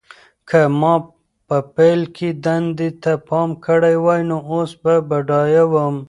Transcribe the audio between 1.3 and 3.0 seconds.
په پیل کې دندې